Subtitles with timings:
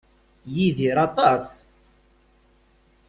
[0.53, 1.47] Yidir aṭas.